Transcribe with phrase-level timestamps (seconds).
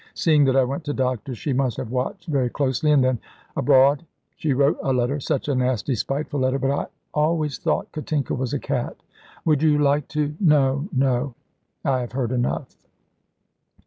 [0.15, 3.19] Seeing that I went to doctors she must have watched very closely and then
[3.55, 4.03] abroad,
[4.35, 6.57] she wrote a letter such a nasty, spiteful letter.
[6.57, 8.95] But I always thought Katinka was a cat.
[9.45, 11.35] Would you like to?" "No, no;
[11.85, 12.75] I have heard enough."